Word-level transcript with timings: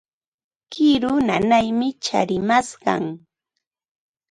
Kiru 0.73 1.11
nanaymi 1.27 1.87
tsarimashqan. 2.03 3.05